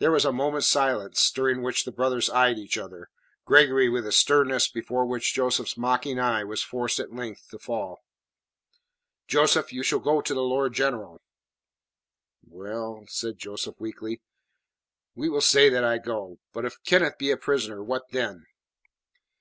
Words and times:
There 0.00 0.10
was 0.10 0.24
a 0.24 0.32
moment's 0.32 0.66
silence, 0.66 1.30
during 1.30 1.62
which 1.62 1.84
the 1.84 1.92
brothers 1.92 2.28
eyed 2.28 2.58
each 2.58 2.76
other, 2.76 3.08
Gregory 3.44 3.88
with 3.88 4.04
a 4.04 4.10
sternness 4.10 4.66
before 4.66 5.06
which 5.06 5.32
Joseph's 5.32 5.76
mocking 5.76 6.18
eye 6.18 6.42
was 6.42 6.60
forced 6.60 6.98
at 6.98 7.12
length 7.14 7.46
to 7.50 7.58
fall. 7.60 8.00
"Joseph, 9.28 9.72
you 9.72 9.84
shall 9.84 10.00
go 10.00 10.22
to 10.22 10.34
the 10.34 10.42
Lord 10.42 10.72
General." 10.72 11.20
"Well," 12.44 13.04
said 13.08 13.38
Joseph 13.38 13.78
weakly, 13.78 14.20
"we 15.14 15.28
will 15.28 15.40
say 15.40 15.68
that 15.68 15.84
I 15.84 15.98
go. 15.98 16.40
But 16.52 16.64
if 16.64 16.82
Kenneth 16.82 17.16
be 17.16 17.30
a 17.30 17.36
prisoner, 17.36 17.80
what 17.80 18.10
then?" 18.10 18.46